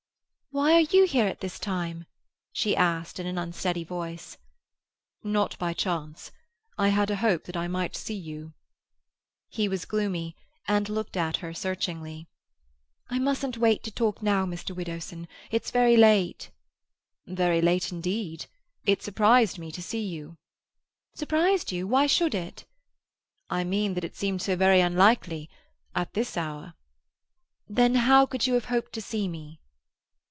"Why 0.53 0.73
are 0.73 0.81
you 0.81 1.05
here 1.05 1.27
at 1.27 1.39
this 1.39 1.57
time?" 1.57 2.03
she 2.51 2.75
asked 2.75 3.19
in 3.21 3.25
an 3.25 3.37
unsteady 3.37 3.85
voice. 3.85 4.35
"Not 5.23 5.57
by 5.57 5.71
chance. 5.71 6.33
I 6.77 6.89
had 6.89 7.09
a 7.09 7.15
hope 7.15 7.45
that 7.45 7.55
I 7.55 7.69
might 7.69 7.95
see 7.95 8.15
you." 8.17 8.51
He 9.47 9.69
was 9.69 9.85
gloomy, 9.85 10.35
and 10.67 10.89
looked 10.89 11.15
at 11.15 11.37
her 11.37 11.53
searchingly. 11.53 12.27
"I 13.09 13.17
mustn't 13.17 13.57
wait 13.59 13.81
to 13.83 13.91
talk 13.91 14.21
now, 14.21 14.45
Mr. 14.45 14.75
Widdowson. 14.75 15.29
It's 15.51 15.71
very 15.71 15.95
late." 15.95 16.51
"Very 17.25 17.61
late 17.61 17.89
indeed. 17.89 18.47
It 18.83 19.01
surprised 19.01 19.57
me 19.57 19.71
to 19.71 19.81
see 19.81 20.05
you." 20.05 20.35
"Surprised 21.15 21.71
you? 21.71 21.87
Why 21.87 22.07
should 22.07 22.35
it?" 22.35 22.65
"I 23.49 23.63
mean 23.63 23.93
that 23.93 24.03
it 24.03 24.17
seemed 24.17 24.41
so 24.41 24.57
very 24.57 24.81
unlikely—at 24.81 26.13
this 26.13 26.35
hour." 26.35 26.73
"Then 27.69 27.95
how 27.95 28.25
could 28.25 28.47
you 28.47 28.55
have 28.55 28.65
hoped 28.65 28.91
to 28.95 29.01
see 29.01 29.29
me?" 29.29 29.59